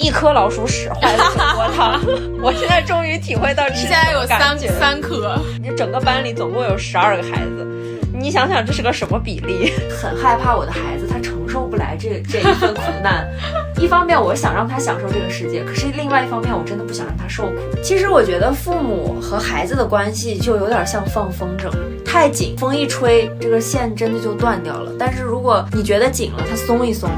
[0.00, 2.00] 一颗老鼠屎坏了整锅汤。
[2.42, 7.66] 我现在终于体会到吃现在有三三颗，你整个班里总共有十二个孩子，
[8.12, 9.72] 你想想这是个什么比例？
[10.00, 13.28] 很害怕我的孩子他承受不来这这一份苦难。
[13.78, 17.52] 一方面我想让他享受这个世界，可是另外一方面我真的不想让他受苦。
[17.82, 21.70] 其实我觉得父母和孩子的关系就有点像放风筝，
[22.04, 24.92] 太紧，风一吹，这个线真的就断掉了。
[24.98, 27.08] 但是如果你觉得紧了，它松一松，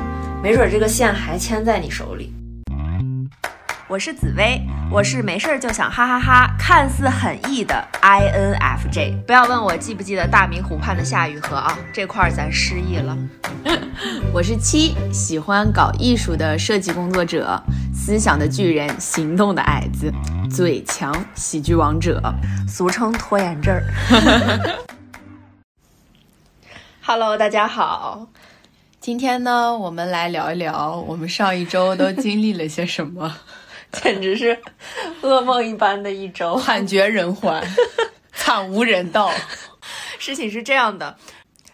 [0.41, 2.33] 没准这个线还牵在你手里。
[3.93, 4.59] 我是紫薇，
[4.91, 9.21] 我是没事儿就想哈哈哈，看似很 E 的 INFJ。
[9.27, 13.15] 不要问我记不记得大明湖畔的夏雨荷啊，这块儿咱失忆了。
[14.33, 17.63] 我是七，喜欢搞艺术的设计工作者，
[17.95, 20.11] 思想的巨人，行动的矮子，
[20.51, 22.19] 嘴强喜剧王者，
[22.67, 23.79] 俗称拖延症。
[27.05, 28.29] Hello，大家好。
[29.01, 33.37] 今天呢，我们来聊一聊我们上一周都经历了些什么。
[33.93, 34.59] 简直是
[35.21, 37.63] 噩梦一般的一周，惨绝人寰，
[38.33, 39.31] 惨无人道。
[40.19, 41.17] 事情是这样的，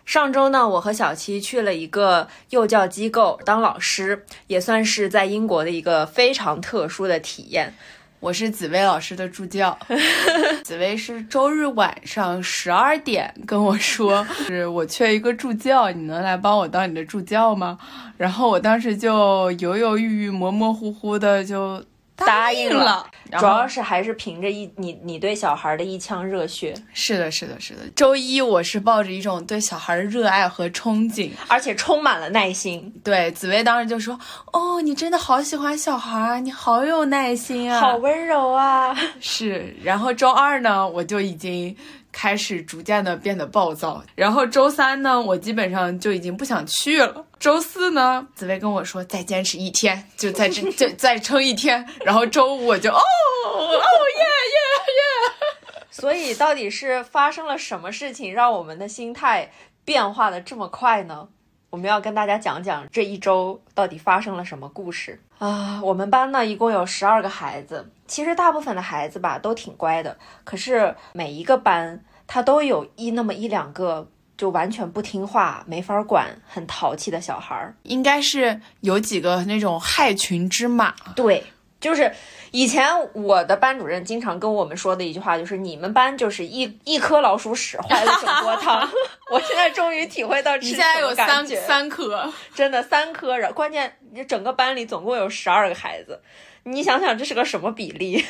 [0.04, 7.74] 上周呢，我和小七去了一个幼教机构当老师，也算是在英国的一个非常特殊的体验。
[8.20, 9.78] 我是紫薇老师的助教，
[10.64, 17.78] 紫薇是周日晚上十二点跟我说，是我缺一个助教，你能来帮我当你的助教吗？
[18.16, 21.84] 然后我当时就犹犹豫豫、模模糊糊的就。
[22.26, 23.06] 答应了，
[23.38, 26.74] 主要是还是凭着一你你对小孩的一腔热血。
[26.92, 27.80] 是的，是的，是的。
[27.94, 32.92] 周一我是抱着一种对小孩的热爱和憧憬，而且充满了耐心。
[33.04, 34.18] 对，紫薇当时就说
[34.52, 38.96] ：“哦，你真的好喜欢小孩，你好有耐心啊，好温柔啊。
[39.20, 39.74] ”是。
[39.82, 41.76] 然后周二呢，我就已经。
[42.10, 47.24] 开始逐渐的变得暴躁，然后周三呢，我基本上就已经不想去了。
[47.38, 51.86] 周四呢，紫薇跟我说再坚持一天，就再这就再撑一天。
[52.04, 54.58] 然后周五我就 哦哦耶耶
[54.98, 55.88] 耶。
[55.90, 59.50] 所以到底是发生了什么事情，让我们的心态
[59.84, 61.28] 变化的这么快呢？
[61.70, 65.80] 我们要跟大家讲讲这一周到底发生了什么故事啊？
[65.84, 72.02] 我们班呢一共有十二个孩子，其实大部分的孩子吧都挺乖的，可是每一个班。
[72.28, 80.94] 他都有一那么一两个就完全不听话、没法管、很淘气的小孩儿，应该是有几个那种害群之马。
[81.16, 81.42] 对，
[81.80, 82.12] 就是
[82.52, 88.88] 以前我的班主任经常跟我们说的一句话，就是你们班就是一一颗老鼠屎坏了整锅汤。
[89.32, 93.36] 我现在终于体会到吃现在有三三颗， 真的三颗。
[93.36, 96.20] 然关键你整个班里总共有十二个孩子，
[96.62, 98.24] 你想想这是个什么比例？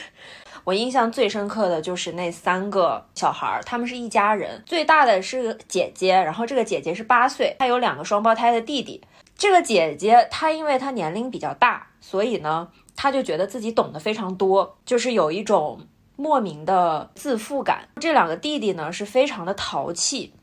[0.68, 9.02] 我印象最深刻的就是那三个小孩儿，他们是一家人，最大的是姐姐，然后这个姐姐是八岁，她有两个双胞胎的弟弟。
[9.34, 15.80] 这个姐姐她因为她年龄比较大，所以呢，她就觉得自己懂得非常多，就是有一种
[16.16, 17.88] 莫名的自负感。
[17.98, 20.34] 这两个弟弟呢是非常的淘气，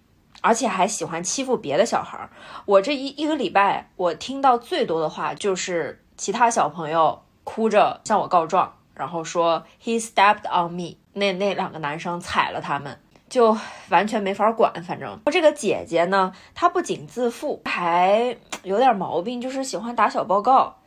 [0.41, 2.31] 而且还喜欢欺负别的小孩儿。
[2.65, 8.73] 我这一一个礼拜，我听到最多的话就是其他小朋友哭着向我告状。
[8.95, 12.97] 然后说 he stepped on me，那那两个男生踩了他们，
[13.29, 13.57] 就
[13.89, 14.71] 完全没法管。
[14.83, 20.77] 反正这个姐姐呢，她不仅自负，还有点毛病，就是喜欢打小报告。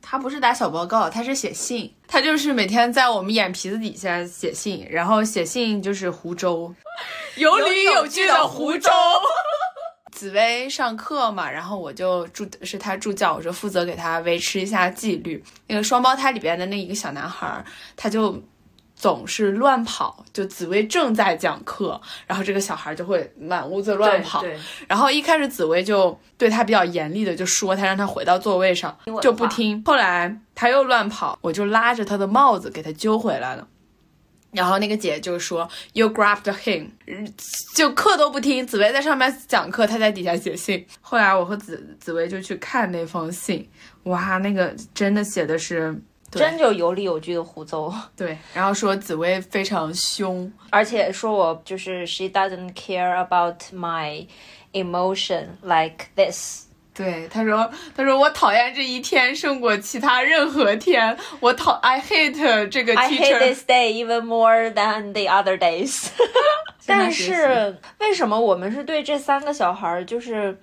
[0.00, 1.94] 她不是打小报告，她是写信。
[2.08, 6.74] 她就是每天在我们眼皮子底下写信，然后写信就是湖州，
[7.36, 8.90] 有理有据的湖州。
[10.22, 15.42] 紫薇上课嘛，然后我就助是他助教，我就负责给他维持一下纪律。
[15.66, 17.64] 那个双胞胎里边的那一个小男孩，
[17.96, 18.40] 他就
[18.94, 20.24] 总是乱跑。
[20.32, 24.44] 就紫薇正在讲课，然后这个小孩就会满屋子乱跑。
[24.86, 29.82] 然后一开始紫薇就对他比较严厉的就说他，让他回到座位上，就不听。
[29.84, 33.66] 后来他又乱跑，我就拉着他的帽子给他揪回来了。
[34.52, 36.90] 然后那个姐就说，You grabbed him，
[37.74, 38.66] 就课都不听。
[38.66, 40.86] 紫薇在上面讲课，他在底下写信。
[41.00, 43.68] 后来我和紫紫薇就去看那封信，
[44.04, 45.98] 哇，那个真的写的是
[46.30, 47.94] 真就有理有据的胡诌。
[48.14, 54.26] 对，然后说紫薇非常凶，而且说我就是 She doesn't care about my
[54.72, 56.66] emotion like this。
[56.94, 61.16] 对，他说，他说我讨厌这一天胜过其他任何天。
[61.40, 62.98] 我讨，I hate 这个 teacher。
[62.98, 66.08] I hate this day even more than the other days。
[66.84, 70.60] 但是为什么我们是对这三个小孩就是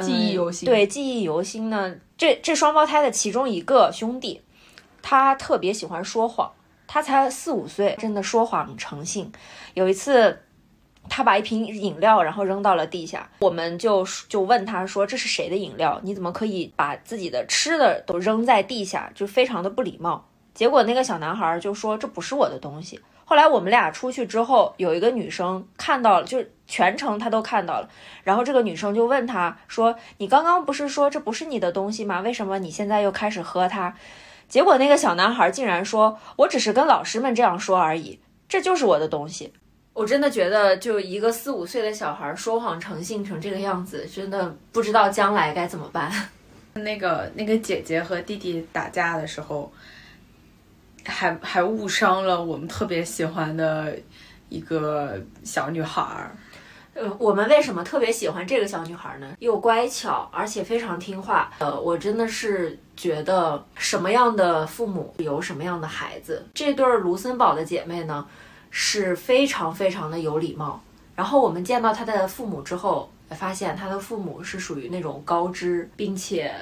[0.00, 0.66] 记忆犹新？
[0.66, 1.92] 对，记忆犹新呢？
[2.16, 4.40] 这这双胞胎的其中一个兄弟，
[5.02, 6.52] 他特别喜欢说谎。
[6.86, 9.32] 他才四五岁，真的说谎成性。
[9.74, 10.42] 有一次。
[11.08, 16.00] 他把一瓶饮料然后扔到了地下，我们就就问他说这是谁的饮料？
[16.02, 19.10] 你怎么可以把自己的吃的都扔在地下？
[19.14, 20.24] 就非常的不礼貌。
[20.54, 23.00] 结果那个小男孩就说这不是我的东西。
[23.24, 27.88] 后来我们俩出去之后，有一个女生看到了，就全程她都看到了。
[28.22, 32.20] 然后这个女生就问他说：“你刚刚不是说这不是你的东西吗？
[32.20, 33.94] 为什么你现在又开始喝它？”
[34.48, 39.52] 结果那个小男孩竟然说：“我只是跟老师们这样说而已，这就是我的东西。”
[39.92, 46.12] 我真的觉得，就一个四五岁的小孩说谎成性成这个样子，真的不知道将来该怎么办。
[46.74, 49.72] 那个那个姐姐和弟弟打架的时候。
[51.04, 53.92] 还还误伤了我们特别喜欢的
[54.48, 56.30] 一个小女孩儿。
[56.94, 59.34] 呃，我们为什么特别喜欢这个小女孩呢？
[59.40, 61.52] 又乖巧，而且非常听话。
[61.58, 66.46] 呃，我真的是觉得什么样的父母有什么样的孩子。
[66.54, 68.24] 这对卢森堡的姐妹呢，
[68.72, 70.82] 是非常非常的有礼貌。
[71.14, 76.52] 然后我们见到他的父母之后，发现他的父母是属于那种高知，并且。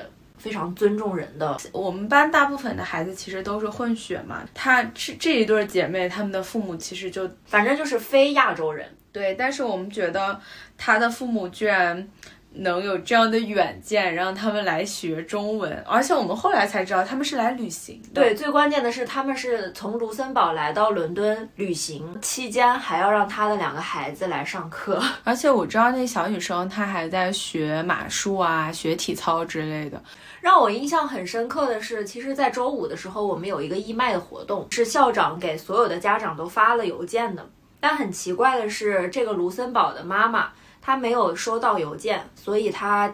[0.41, 1.55] 非常尊重人的。
[1.71, 4.43] 我们班大部分的孩子其实都是混血嘛。
[4.55, 8.89] 她这这一对姐妹，她们的父母其实就反正就是非亚洲人。
[9.13, 10.41] 对，但是我们觉得
[10.79, 12.09] 她的父母居然。
[12.53, 18.03] 能有这样的远见，让他们来学中文，而且我们后来才知道他们是来旅行。
[18.13, 25.01] 对，最关键的是他们是从卢森堡来到伦敦旅行，期间还要让他的两个孩子来上课。
[25.23, 30.03] 而且我知道那小女生她还在学马术啊，学体操之类的。
[30.41, 37.49] 让我印象很深刻的是，其实，在周五的时候，我们有一个义卖的活动，是校长给所有的家长都发了邮件的。
[37.79, 40.51] 但很奇怪的是，这个卢森堡的妈妈。
[40.83, 43.13] 他没有收到邮件，所以他，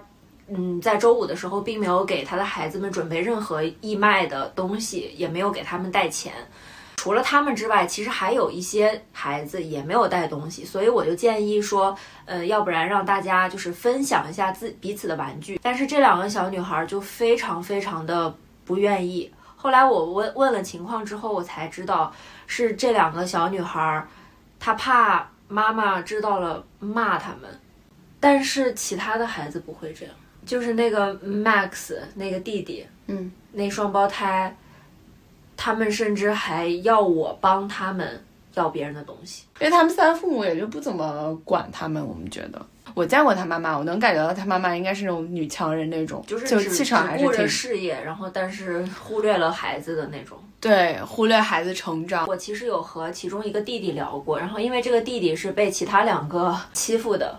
[0.48, 6.32] 嗯，在周五的时候并没有给他的孩子们准备任何义卖的东西，也没有给他们带钱。
[6.96, 15.60] 除了他们之外，其实还有一些孩子也没有带东西，所以我就建议说，呃，要不然让大家就是分享一下自彼此的玩具。
[15.62, 18.34] 但是这两个小女孩就非常非常的
[18.64, 19.30] 不愿意。
[19.54, 22.12] 后来我问问了情况之后，我才知道
[22.46, 24.06] 是这两个小女孩，
[24.58, 25.28] 她怕。
[25.48, 27.50] 妈妈知道了骂他们，
[28.18, 30.14] 但是其他的孩子不会这样。
[30.44, 34.56] 就是那个 Max 那个弟弟，嗯，那双胞胎，
[35.56, 38.24] 他们甚至还要我帮他们
[38.56, 42.04] 要别人的东西，因为他们三父母也就不怎么管他们。
[42.04, 42.60] 我们觉得。
[42.94, 50.38] 我见过他妈妈，我能感觉到他妈妈应该是那种女强人那种，就是气场还是顾着事业，然后但是忽略了孩子的那种。
[50.58, 52.26] 对，忽略孩子成长。
[52.26, 57.38] 我其实有和其中一个弟弟聊过，然后因为这个弟弟是被其他两个 欺负的。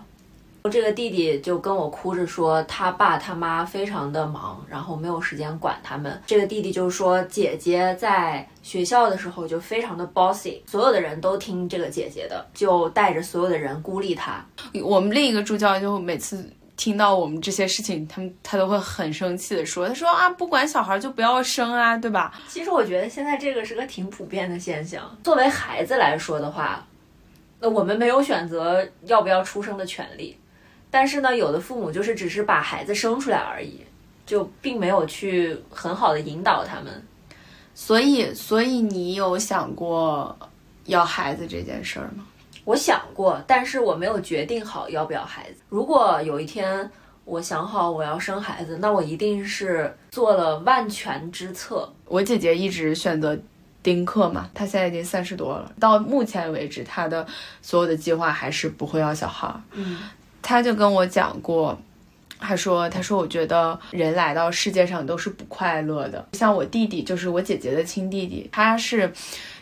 [0.70, 6.20] 这个弟弟就跟我哭着说，他爸他妈非常的忙，然后没有时间管他们。
[6.26, 14.44] 这个弟弟就说，姐姐在学校的时候就非常的 bossy，所有的人都听这个姐姐的，就带着所有的人孤立他。
[14.82, 22.32] 我们另一个助教就每次听到我们这些事情，他们他都会很生气的说，他说啊，不管小孩就不要生啊，对吧？
[22.48, 25.18] 其实我觉得现在这个是个挺普遍的现象。
[25.24, 26.86] 作为孩子来说的话，
[27.58, 30.37] 那我们没有选择要不要出生的权利。
[30.90, 33.80] 但是呢，有的父母就是只是把孩子生出来而已，
[34.24, 37.02] 就并没有去很好的引导他们。
[37.74, 40.36] 所以，所以你有想过
[40.86, 42.26] 要孩子这件事儿吗？
[42.64, 45.60] 我想过，但是我没有决定好要不要孩子。
[45.68, 46.90] 如果有一天
[47.24, 51.90] 我想好我要生孩子，那我一定是做了万全之策。
[52.06, 53.38] 我姐姐一直选择
[53.82, 57.26] 丁克嘛，她现在已经三十多了，到目前为止，她的
[57.62, 59.48] 所有的计划还是不会要小孩。
[59.72, 59.98] 嗯。
[60.42, 61.78] 他就跟我讲过，
[62.38, 66.28] 他说：“他说我觉得人来到世界上都是不快乐的。
[66.32, 69.12] 像我弟弟，就是我姐姐的亲弟弟，他是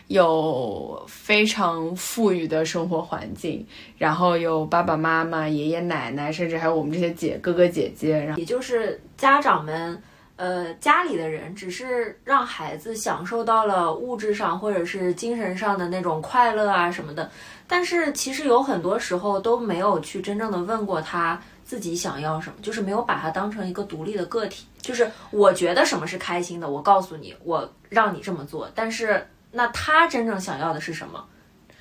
[0.07, 3.65] 有非常富裕的生活环境，
[3.97, 8.17] 然后有爸爸妈妈、爷爷奶奶，甚至还有我们这些姐哥哥姐姐。
[8.17, 10.01] 然后也就是家长们，
[10.35, 17.29] 呃，家里的人只是让孩子享受到了物质上或者是精神上的那种快乐啊什么的。”
[17.67, 24.65] 但是其实有很多时候都没有去真正的问过他自己想要什么，就是没有把他当成一个独立的个体。
[24.79, 28.71] 就是我觉得什么是开心的，我告诉你，我让你这么做。
[28.73, 31.21] 但是那他真正想要的是什么，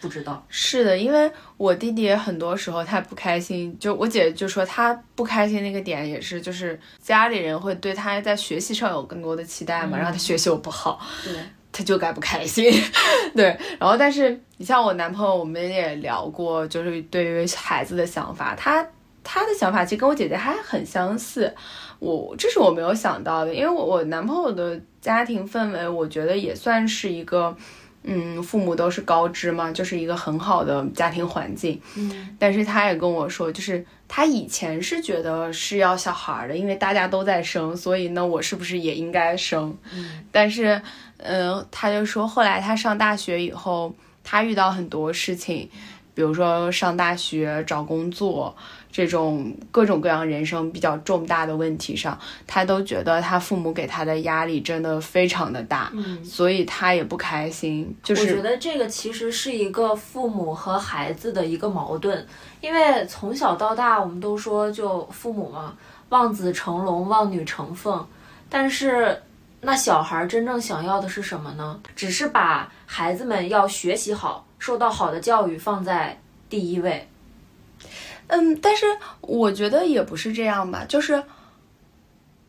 [0.00, 0.44] 不知道。
[0.48, 11.00] 是的，因为我弟弟很多时候他不开心，就我姐就说他不开心那个点也是，就是家里人会对他在学习上有更多的期待嘛，然后他学习又不好。
[11.76, 11.83] 对。
[11.83, 12.73] 他就该不开心，
[13.37, 18.83] 对，然后但是你像我男朋友，我们也聊过，就是对于孩子的想法，他
[19.23, 21.54] 他的想法其实跟我姐姐还很相似，
[21.99, 27.54] 我这是我没有想到的，因为我我男朋友的家庭氛围，我觉得也算是一个，
[28.04, 31.78] 嗯，父母都是高知嘛，就是一个很好的家庭环境。
[31.97, 39.76] 嗯，但是他也跟我说，就是他以前是觉得是要小孩的，因为大家都在生，所以呢，我是不是也应该生？
[39.92, 40.80] 嗯，但是，
[41.18, 45.68] 嗯，他就说后来他上大学以后，他遇到很多事情，
[46.14, 48.54] 比如说上大学找工作。
[48.92, 57.94] 这种各种各样人生比较重大的问题上，他都觉得他父母给他的压力真的非常的大，嗯，所以他也不开心。
[58.02, 62.26] 就是我觉得这个其实是一个父母和孩子的一个矛盾，
[62.62, 65.75] 因为从小到大我们都说就父母嘛，
[66.08, 68.02] 望子成龙，望女成凤，
[68.49, 69.23] 但是
[69.66, 71.80] 那小孩真正想要的是什么呢？
[71.96, 76.16] 只是把孩子们要学习好，受到好的教育放在
[76.49, 77.08] 第一位。
[78.28, 78.87] 嗯，但是
[79.23, 81.20] 我觉得也不是这样吧，就是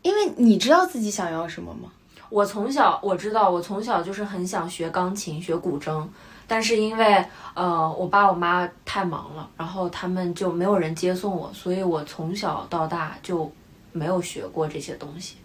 [0.04, 1.90] 因为你知道自己想要什么吗？
[2.30, 6.08] 我从小我知道，我从小就是很想学钢琴、学古筝，
[6.46, 13.52] 但是因为呃我爸我妈太忙了，然后他们就没有人接送我，所以我从小到大就
[13.92, 15.38] 没有学过这些东西。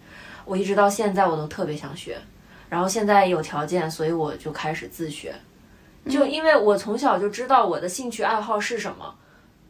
[0.45, 2.17] 我一直到现在我都特别想学，
[2.69, 5.33] 然后现在有条件，所以我就开始自学。
[6.09, 9.15] 就因为我从小就知道我的兴趣爱好是什么。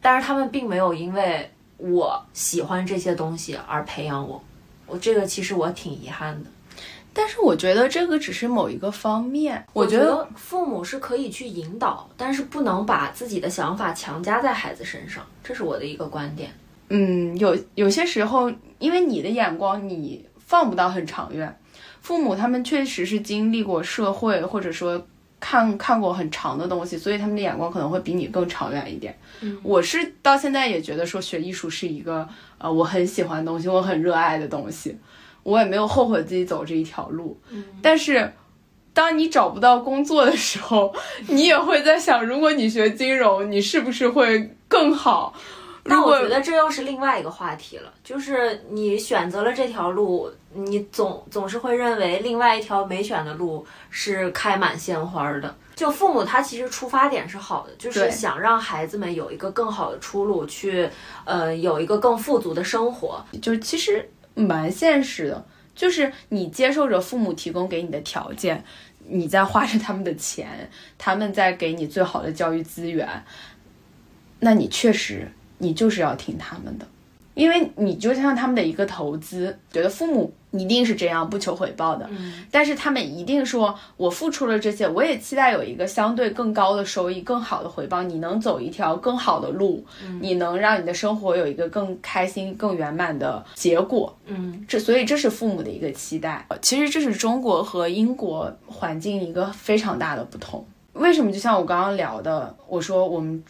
[0.00, 4.42] 但是他们并没有因为我喜欢这些东西而培养我，
[4.86, 6.50] 我这个其实我挺遗憾的。
[7.14, 16.52] 但是我觉得这个只是某一个方面，我觉得父母是可以去引导，但是不能把自己的想法强加在孩子身上，这是我的一个观点。
[16.88, 21.58] 嗯，有有些时候，因为你的眼光你放不到很长远，
[22.00, 25.06] 父母他们确实是经历过社会，或者说。
[25.40, 29.14] 看看过很长的东西，所以他们的眼光可能会比你更长远一点。
[29.42, 32.26] 嗯，我是到现在也觉得说学艺术是一个
[32.56, 34.96] 呃我很喜欢的东西，我很热爱的东西，
[35.42, 37.38] 我也没有后悔自己走这一条路。
[37.50, 38.32] 嗯，但是
[38.94, 40.94] 当你找不到工作的时候，
[41.28, 45.34] 你也会在想，如果你学金融，你是不是会更好？
[45.86, 55.54] 那我觉得这又是另外一个话题了，就是你选择了这条路，你总总是会认为另外一条没选的路是开满鲜花的。
[55.76, 60.88] 就父母他其实出发点是好的，就是想让孩子们有一个更好的出路，去
[61.24, 63.22] 呃有一个更富足的生活。
[63.42, 68.64] 就是其实蛮现实的，就是你接受着父母提供给你的条件，
[69.06, 73.22] 你在花着他们的钱，他们在给你最好的教育资源，
[74.40, 75.30] 那你确实。
[75.64, 76.86] 你就是要听他们的，
[77.34, 88.04] 因为你就像他们的一个投资，觉得父母一定是这样不求回报的，嗯，但是他们一定说，我付出了这些，我也期待有一个相对更高的收益、更好的回报。
[88.04, 89.84] 你能走一条更好的路，
[90.20, 96.46] 你能让你的生活有一个更开心、更圆满的结果，嗯，这所以这是父母的一个期待。
[96.62, 100.64] 其实这是中国和英国环境一个非常大的不同。
[100.94, 101.30] 为什么？
[101.30, 103.44] 就像我刚刚聊的，我说我们。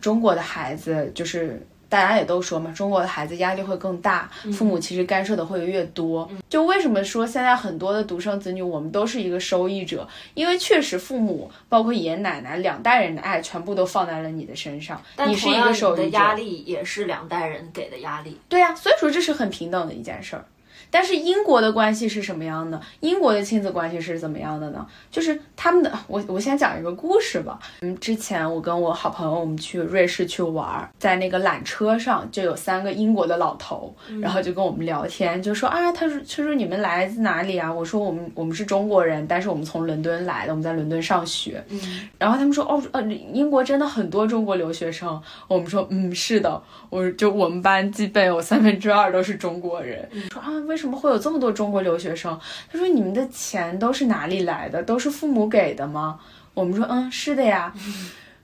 [0.00, 6.28] 中国的孩子就是大家也都说嘛，中国的孩子压力会更大，父母其实干涉的会越多。
[6.48, 10.08] 就为什么说现在很多的独生子女，我们都是一个受益者？
[10.34, 16.18] 因为确实父母包括爷爷奶奶两代人的爱全部都放在了你的身上，你是一个受益者。
[16.18, 18.40] 压力也是两代人给的压力。
[18.48, 20.44] 对呀，所以说这是很平等的一件事儿。
[20.92, 22.78] 但是英国的关系是什么样的？
[23.00, 24.86] 英国的亲子关系是怎么样的呢？
[25.10, 27.58] 就是他们的，我我先讲一个故事吧。
[27.80, 37.72] 嗯，之前我跟我好朋友我们去瑞士去玩，在那个缆车上就有三个英国的老头，然后就跟我们聊天，就说啊，他说他说你们来自哪里啊？
[37.72, 41.64] 我说我们我们是中国人，但是我们从伦敦来的，我们在伦敦上学。
[41.70, 45.18] 嗯，然后他们说哦呃，英国真的很多中国留学生。
[45.48, 50.06] 我们说嗯是的，我就我们班基本有三分之二都是中国人。
[50.30, 52.38] 说啊为什为什么会有这么多中国留学生？
[52.70, 54.82] 他说：“你们的钱都是哪里来的？
[54.82, 56.18] 都是父母给的吗？”
[56.54, 57.72] 我们说：“嗯，是的呀。”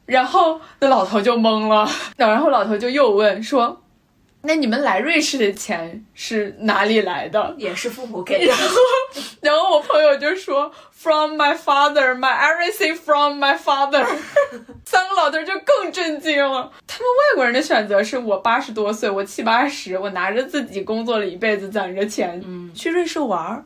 [0.06, 3.82] 然后那老头就懵了， 然后老头就又问说
[4.42, 7.54] ：“那你们来瑞士的钱是哪里来的？
[7.58, 8.54] 也是父母给的。
[9.42, 14.06] ”然后我朋友就说：“From my father, my everything from my father。
[14.86, 16.72] ”三个老头就更震惊了。
[16.86, 23.64] 他们外国人的选择是我八十多岁，我七八十，我拿着自己工作了一辈子攒着钱，嗯，去瑞士玩儿。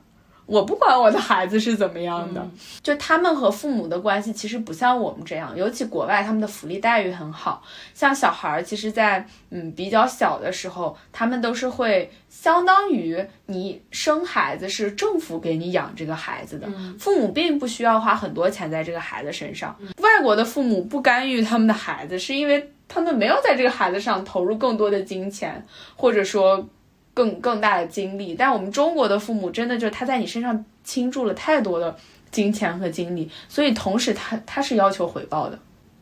[0.52, 2.47] 我不管我的孩子是怎么样的，
[2.82, 7.62] 就他们和父母的关系其实不像我们这样，尤其国外他们的福利待遇很好，
[7.94, 16.68] 像小孩儿，其实，在嗯比较小的时候，他们都是会相当于你生孩子是政府给你养这个孩子的，
[16.99, 19.75] 父母并不需要花很多钱在这个孩子身上。
[20.02, 25.66] 外国的父母不干预他们的孩子，是因为他们没有在这个孩子上投入更多的金钱，
[25.97, 26.68] 或者说。
[27.14, 31.97] 更更大的精力，但我们中国的父母真的就是他在你身上倾注了太多的
[32.31, 35.59] 金钱和精力，所以同时他他是要求回报的。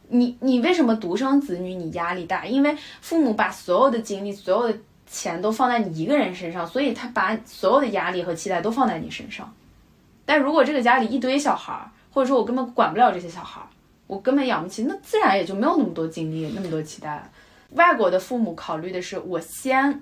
[0.09, 2.45] 你你为什么独生子女你压力大？
[2.45, 9.53] 因为父母把所有的精力、所有的钱都放在你一个人身上，所以他把所有的压力和期待都放在你身上。
[10.25, 13.67] 但如果这个家里一堆小孩儿，或者说我根本管不了这些小孩儿，
[14.07, 17.31] 我根本养不起，那自然也就没有那么多精力、那么多期待了。
[17.75, 20.01] 外国的父母考虑的是，我先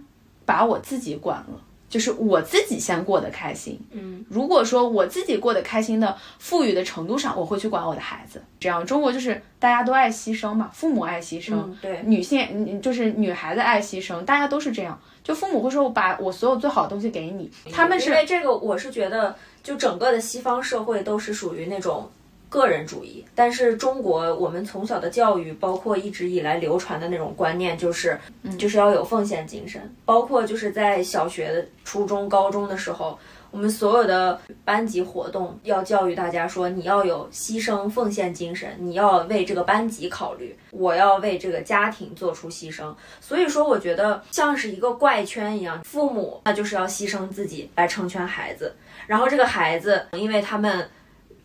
[0.48, 1.60] 把我自己管了。
[1.90, 8.42] 就是我自己先过得开心，嗯，如果说我自己过得开心的富裕的程度上，我会去管我的孩子。
[8.60, 15.00] 这样，中国就是大家都爱牺牲嘛，父母爱牺牲，对，女性嗯就是女孩子爱牺牲，大家都是这样。
[15.24, 22.06] 就父母会说，我把我所有最好的东西给你，他们是因为这个，我是觉得，就整个的西方社会都是属于那种。
[22.48, 28.18] 个人主义，但是中国我们从小的教育，包括一直以来流传的那种观念，就是
[28.58, 29.94] 就是要有奉献精神。
[30.04, 33.18] 包括就是在小学、初中、高中的时候，
[33.50, 42.94] 我们所有的班级活动要教育大家说，你要有牺牲奉献精神，你要为这个班级考虑，我要为这个家庭做出牺牲。
[43.20, 48.74] 所以说，我觉得像是一个怪圈一样，父母那就是要牺牲自己来成全孩子，
[49.06, 50.88] 然后这个孩子因为他们。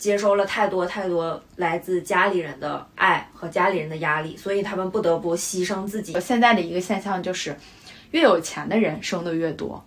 [0.03, 6.19] 接收了太多太多来自家里人的爱和家里人的压力，所以他们不得不牺牲自己。
[6.19, 7.55] 现在的一个现象就是，
[8.11, 9.81] 越有钱的人生的越多，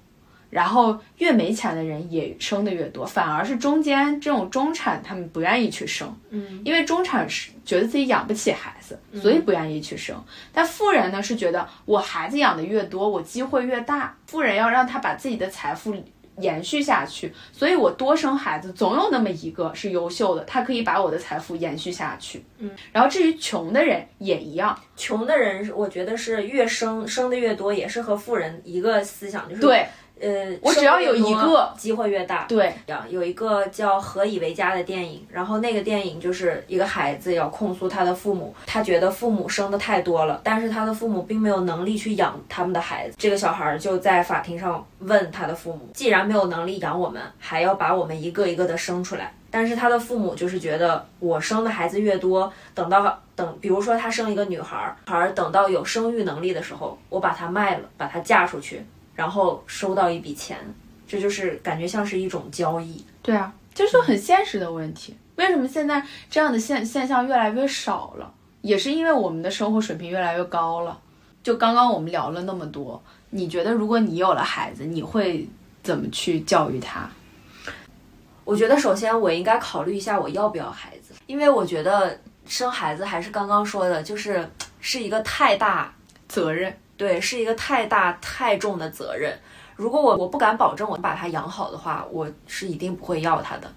[0.49, 10.16] 然后越没钱的人也生的越多，反而是中间这种中产他们不愿意去生，嗯，因为中产是觉得自己养不起孩子，所以不愿意去生。
[10.50, 14.16] 但富人呢是觉得我孩子养的越多，我机会越大。
[14.25, 15.94] 富人要让他把自己的财富。
[16.38, 22.45] 延续下去，所以我多生孩子，总有那么一个是优秀的，他可以把我的财富延续下去。
[22.59, 29.87] 嗯，然后至于穷的人也一样，穷的人我觉得是越生生的越多，也是和富人一个思想，就是对。
[30.20, 32.44] 呃，我只要有一个机会越大。
[32.49, 32.75] 对，
[33.08, 43.16] 有一个叫《何以为家》的电影，然后那个电影就是一个孩子要控诉他的父母，他觉得父母生的太多了，但是他的父母并没有能力去养他们的孩子。
[43.18, 49.32] 这个小孩就在法庭上问他的父母，既然没有能力养我们，还要把我们一个一个的生出来。
[49.50, 58.85] 但是他的父母就是觉得，我生的孩子越多，等到等，比如说他生一个女孩，孩等到有生育能力的时候，我把她卖了，把她嫁出去。
[59.16, 60.59] 然后收到一笔钱，
[61.09, 63.05] 这就是感觉像是一种交易。
[63.22, 65.16] 对啊，这是很现实的问题。
[65.35, 68.33] 为什么现在这样的现现象越来越少了？
[68.61, 71.00] 也是因为我们的生活水平越来越高了。
[71.42, 75.48] 就刚刚我们聊了那么多，你觉得如果你有了孩子，你会
[75.83, 77.09] 怎么去教育他？
[78.44, 84.48] 我觉得首先我应该考虑一下我要不要孩子，因为我觉得生孩子还是刚刚说的，就是
[84.81, 85.94] 是一个太大
[86.29, 86.76] 责任。
[86.96, 89.38] 对，是一个太大太重的责任。
[89.76, 93.70] 如果我我不敢保证我把它养好的话，我是一定不会要它的。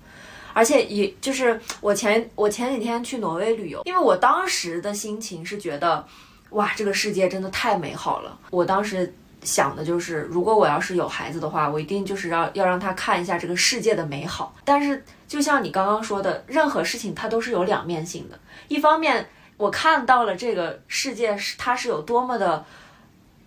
[0.53, 6.05] 而且也就是我前我前几天去挪威旅游，因为我当时的心情是觉得，
[6.51, 8.37] 哇，这个世界真的太美好了。
[8.49, 14.55] 我当时想的就是，如果我要是有孩子的话，我一定就是要要让他看一下这个世界的美好。
[14.63, 18.39] 但是就像你刚刚说的，任何事情它都是有两面性的。
[18.69, 22.65] 一方面，我看到了这个世界是它是有多么的。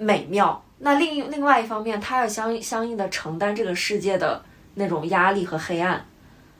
[0.03, 0.63] 美妙。
[0.79, 6.05] 那另另外一方面，他要相相应的承担这个世界的那种压力和黑暗，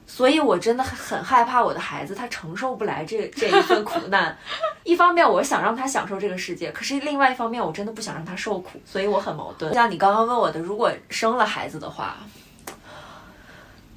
[0.07, 4.37] 所以我真的很很害怕我的孩子他承受不来这 这一份苦难。
[4.85, 9.75] 一方面我想让他享受这个世界，可是另外一方面我真的不想让他受苦，所以我很矛盾。
[9.75, 12.17] 像你刚刚问我的，如果生了孩子的话，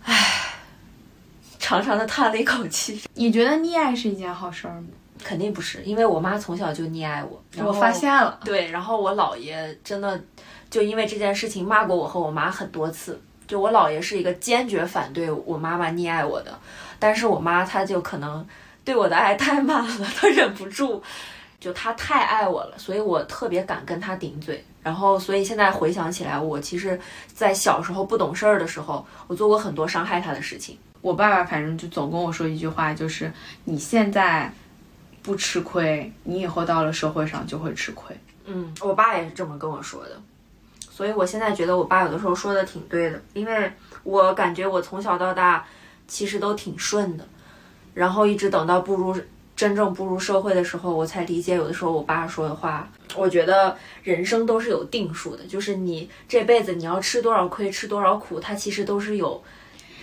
[0.05, 0.55] 唉，
[1.59, 3.01] 长长的叹了一口气。
[3.13, 4.87] 你觉得溺爱是一件好事儿吗？
[5.25, 7.43] 肯定不是，因为我妈从小就溺爱我。
[7.65, 10.21] 我发现了，对，然后我姥爷真的
[10.69, 13.19] 就因为这件事情骂过我和我妈很多次。
[13.47, 16.55] 就我姥爷是一个坚决反对我妈妈溺爱我的，
[16.99, 18.45] 但是我妈她就可能
[18.83, 21.01] 对我的爱太满了，她忍不住，
[21.59, 24.63] 就她太爱我了，所以我特别敢跟她顶嘴。
[24.83, 26.99] 然后，所以现在回想起来，我其实，
[27.33, 30.77] 在小时候不懂事儿的时候，我做过很多伤害她的事情。
[31.01, 33.31] 我爸爸反正就总跟我说一句话，就是
[33.63, 34.53] 你现在。
[35.25, 38.15] 不吃亏，你以后到了社会上就会吃亏。
[38.45, 40.21] 嗯，我爸也是这么跟我说的，
[40.79, 43.71] 所以我现在觉得我爸有的时候说的挺对的，因为
[44.03, 45.65] 我感觉我从小到大
[46.07, 47.27] 其实都挺顺的，
[47.95, 49.19] 然后一直等到步入
[49.55, 52.87] 真正步入社会的时候，我才理解有的时候我爸说的话。
[53.15, 59.43] 我觉得人生都是有定数的，就是你这辈子你要吃多少亏，吃多少苦，它其实都是有。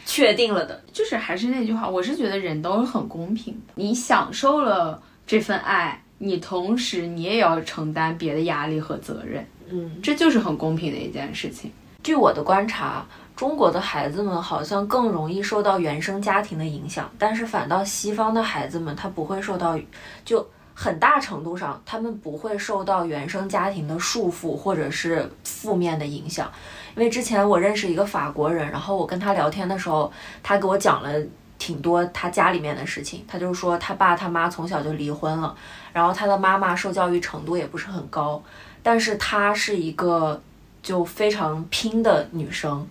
[0.05, 3.73] 确定了的，就是还是那句话，我是觉得人都是很公平的。
[3.77, 11.73] 你享受了这份爱，你同时你也要承担别的压力和责任，嗯，这就是很公平的一件事情。
[12.03, 13.07] 据我的观察，
[13.37, 19.79] 中国的孩子们好像更容易受到原生家庭的影响，但是反倒西方的孩子们他不会受到，
[20.25, 26.51] 就很大程度上他们不会受到原生家庭的束缚或者是负面的影响。
[26.97, 31.09] 因为之前我认识一个法国人，然后我跟他聊天的时候，他给我讲了
[31.63, 33.25] 挺多他家里面的事情。
[33.29, 35.55] 他就说他爸他妈从小就离婚了，
[35.93, 38.43] 然后他的妈妈受教育程度也不是很高，
[38.83, 40.43] 但是她是一个
[40.83, 42.85] 就非常拼的女生，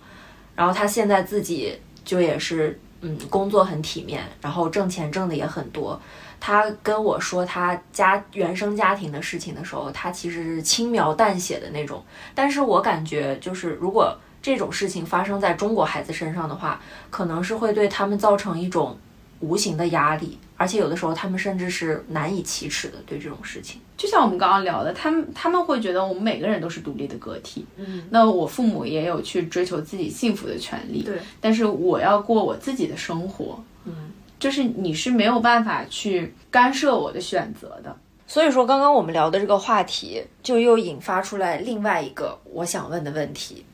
[0.54, 6.00] 然后她现在自己就也是嗯工作很体面，然后挣钱挣的也很多。
[6.40, 12.02] 他跟我说他家原生家庭的事情的时候，他其实是轻描淡写的那种。
[12.34, 18.98] 但是我感觉，就是如果这种事情发生在中国孩子身上的话，可能是会对他们造成一种
[19.40, 23.80] 无形的压力，而且有的时候他们甚至是难以启齿的对这种事情。
[23.96, 27.64] 就像我们刚刚聊的，他们他们会觉得我们每个人都是独立的个体。
[27.76, 31.02] 嗯，那我父母也有去追求自己幸福的权利。
[31.02, 33.62] 对，但是我要过我自己的生活。
[33.84, 34.10] 嗯。
[34.40, 43.64] 就是你是没有办法去干涉我的选择的，所以说刚刚我们聊的这个话题，就又引发出来另外一个我想问的问题，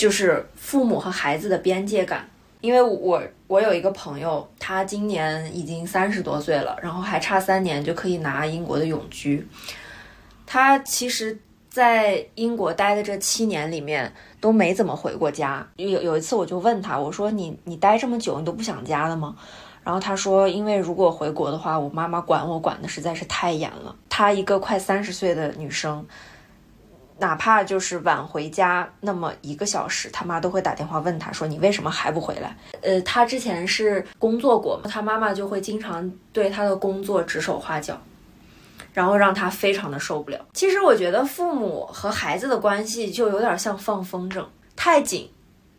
[0.00, 2.26] 就是父母和孩子的边界感。
[2.62, 9.46] 因为我我有一个朋友，他今年已经三十多岁了，然后还差三年就可以拿英国的永居。
[10.46, 14.10] 他其实，在英国待的这七年里面
[14.40, 15.66] 都没怎么回过家。
[15.76, 19.36] 有有一次我就问他，我说你你待这么久，你都不想家了吗？
[19.84, 23.94] 然后他说，因为如果回国的话，我妈妈管我管的实在是太严了。
[24.08, 26.06] 她一个快三十岁的女生，
[27.20, 38.00] 哪怕就是晚回家那么一个小时，他妈都会打电话问他说：“你为什么还不回来？”呃，他之前是工作过嘛，她妈妈就会经常对他的工作指手画脚，
[38.92, 40.46] 然后让他非常的受不了。
[40.54, 45.30] 其实我觉得父母和孩子的关系就有点像放风筝，太紧。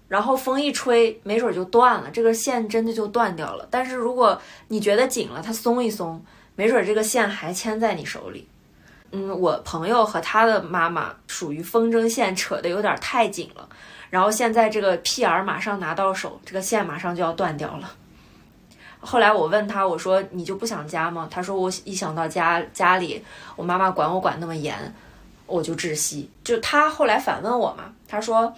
[0.07, 3.65] 然后风一吹，没准就断了，这个线真的就断掉了。
[3.71, 6.21] 但是如果你觉得紧了，它松一松，
[6.55, 8.45] 没准这个线还牵在你手里。
[9.11, 13.67] 嗯，我朋友和他的妈妈属于风筝线扯的有点太紧了，
[14.09, 17.91] 然后现在这个 P.R 马上拿到手，这个线马上就要断掉了。
[18.99, 21.27] 后来我问他，我说你就不想家吗？
[21.31, 23.23] 他说我一想到家家里，
[23.55, 24.93] 我妈妈管我管那么严，
[25.45, 26.29] 我就窒息。
[26.43, 28.53] 就他后来反问我嘛，他说。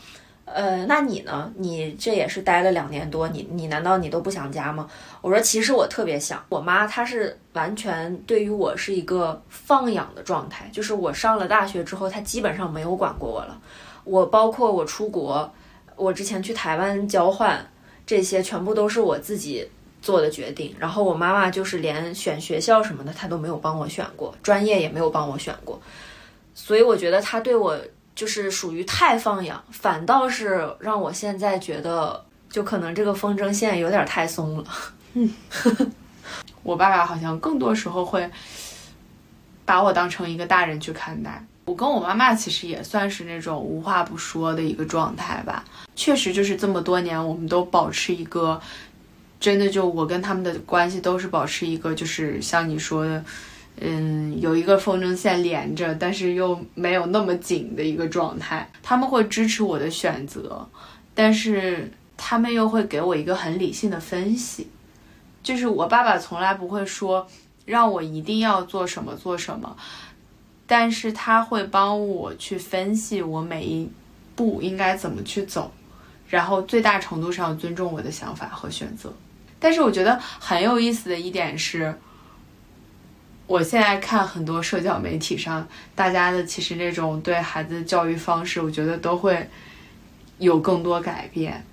[0.46, 1.52] 呃，那你呢？
[1.56, 4.88] 你这也是待了两年多，你你难道你都不想家吗？
[5.22, 6.44] 我说，其实我特别想。
[6.50, 13.60] 我妈她是完全对于我是一个放养的状态，就是我上了大学之后，她基本上没有管过我了。
[14.04, 15.50] 我包括我出国，
[15.96, 17.66] 我之前去台湾交换，
[18.06, 19.66] 这些全部都是我自己
[20.02, 20.76] 做的决定。
[20.78, 25.82] 然后我妈妈就是连选学校什么的，她都没有帮我选过，专业也没有帮我选过。
[26.54, 27.80] 所以我觉得她对我。
[28.16, 34.66] 就是属于太放养，反倒是让我现在觉得，就可能这个风筝线有点太松了。
[35.14, 35.34] 嗯，
[36.62, 38.30] 我爸爸好像更多时候会
[39.66, 41.44] 把我当成一个大人去看待。
[41.66, 45.64] 我跟我妈妈其实也算是那种无话不说的一个状态吧。
[45.96, 48.62] 确实，就是这么多年，我们都保持一个，
[49.40, 53.24] 真的就我跟他们的关系都是保持一个，就是像你说的。
[53.82, 58.70] 嗯，有一个风筝线连着，但是又没有那么紧的一个状态。
[58.84, 60.66] 他们会支持我的选择，
[61.16, 64.68] 但是他们又会给我一个很理性的分析。
[65.42, 67.28] 就是我爸爸从来不会说
[67.66, 69.76] 让我一定要做什么做什么，
[70.68, 73.90] 但是他会帮我去分析我每一
[74.36, 75.72] 步应该怎么去走，
[76.30, 79.12] 然后最大程度上尊重我的想法和选择。
[79.60, 81.94] 但是我觉得很有意思的一点是。
[83.46, 89.50] 我现在看很多社交媒体上，大家的其实那种对孩子的教育方式，我觉得都会
[90.38, 91.64] 有更多改变。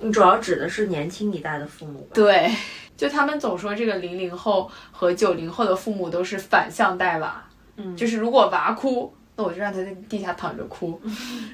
[0.00, 2.08] 你主要指的是年轻一代的父母吧？
[2.14, 2.50] 对，
[2.96, 7.44] 就他们总说这个零零后和九零后的父母都是反向带娃。
[7.76, 10.98] 嗯，就是如果娃哭，那我就让他在地下躺着哭；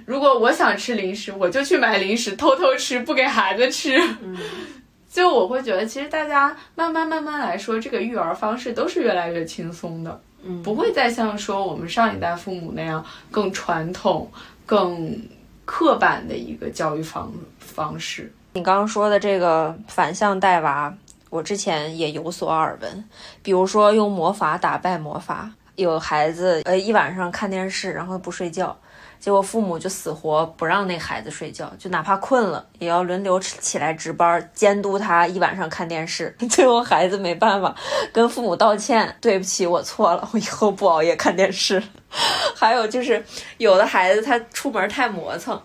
[0.06, 4.00] 如果我想吃零食，我就去买零食偷偷吃，不给孩子吃。
[5.16, 5.24] 嗯。
[5.24, 14.30] 就我会觉得，其实大家慢慢慢慢来说，这个育儿方式都是越来越轻松的，嗯，不会再像说我们上一代父母那样更传统、
[14.66, 15.18] 更
[15.64, 18.30] 刻板的一个教育方方式。
[18.52, 20.92] 你刚刚说的这个反向带娃，
[21.30, 23.04] 我之前也有所耳闻，
[23.42, 28.76] 比如说用魔法打败魔法，有孩子呃一晚上看电视，然后不睡觉。
[29.18, 36.36] 结果父母就死活不让那孩子睡觉，就哪怕困了也要轮流起来值班监督他一晚上看电视。
[36.50, 37.74] 最后孩子没办法，
[38.12, 41.82] 跟父母道歉：“对不起，我错了，我以后不熬夜看电视。
[42.54, 43.24] ”还有就是
[43.56, 45.60] 有的孩子他出门太磨蹭，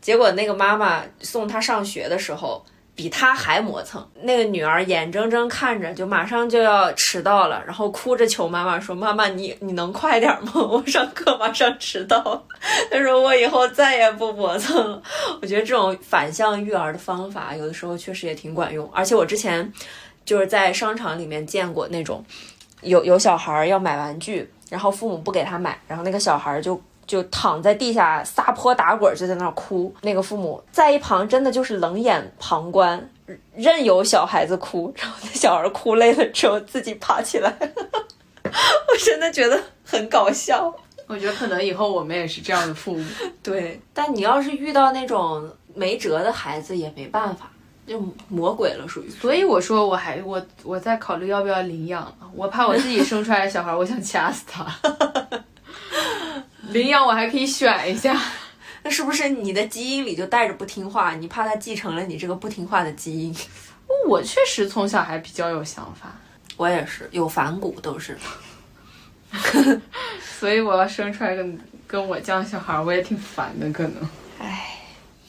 [0.00, 2.64] 结果那个妈妈送他上学的时候。
[2.96, 10.52] 比他还磨蹭，那个女儿眼睁睁看着就马上就要迟到了，然后哭着求妈妈说：“妈妈，你你能快点吗？
[10.54, 12.42] 我上课马上迟到。
[12.90, 15.02] ”她说：“我以后再也不磨蹭了。”
[15.42, 19.70] 我觉得这种反向育儿的方法有的时候确实也挺管用，而且我之前
[20.24, 22.24] 就是在商场里面见过那种
[22.80, 26.80] 有有小孩要买玩具，然后父母不给他买，然后那个小孩就。
[27.06, 29.94] 就躺在地下撒泼打滚，就在那儿哭。
[30.02, 33.08] 那个父母在一旁真的就是冷眼旁观，
[33.54, 34.92] 任由小孩子哭。
[34.96, 37.54] 然后那小孩哭累了之后自己爬起来，
[38.44, 40.74] 我真的觉得很搞笑。
[41.06, 43.04] 我觉得可能以后我们也是这样的父母。
[43.40, 47.48] 对，但你要是遇到那种没辙的孩子也没办法，
[47.86, 49.08] 就魔鬼了属于。
[49.08, 54.66] 所以我说我还我我在考虑要不要领养，我怕我自己生出来的小孩，我想掐死他。
[56.70, 58.20] 领养我还可以选一下，
[58.82, 61.14] 那是不是你的基因里就带着不听话？
[61.14, 63.34] 你怕他继承了你这个不听话的基因？
[64.08, 66.14] 我确实从小还比较有想法，
[66.56, 68.16] 我也是有反骨都是，
[70.38, 71.44] 所以我要生出来个
[71.86, 74.08] 跟我这样小孩，我也挺烦的，可能。
[74.40, 74.78] 唉，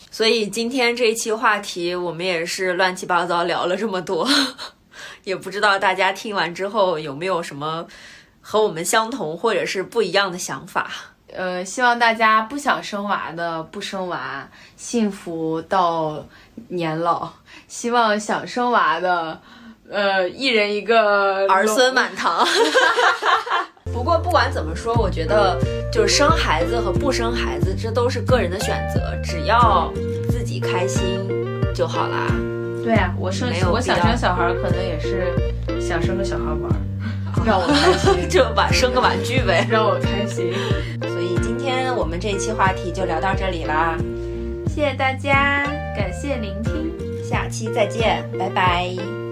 [0.10, 4.28] 所以今天这一期话题我们也是乱七八糟聊了这么多，
[5.24, 7.88] 也不知道大家听完之后有没有什么
[8.42, 10.92] 和我们相同或者是不一样的想法。
[11.34, 16.26] 呃，希望大家不想生娃的不生娃，幸福到
[16.70, 17.30] 年老；
[17.68, 19.40] 希望想生娃的，
[19.90, 22.46] 呃，一人一个儿孙满堂。
[23.94, 25.60] 不过不管怎么说，我觉得
[25.92, 29.92] 就是生孩子和不生孩子，这都是个人的选择，只要
[30.30, 31.04] 自己开心
[31.74, 32.28] 就好啦。
[32.84, 35.34] 对啊，我生我想生小孩，可能也是
[35.82, 36.72] 想生个小孩玩，
[37.48, 40.52] 让我开心，就玩生个玩具呗，让我开心。
[41.10, 43.98] 所以今天我们这一期话题就聊到这里啦，
[44.68, 45.64] 谢谢大家，
[45.96, 46.92] 感谢聆听，
[47.24, 49.27] 下期再见，拜拜。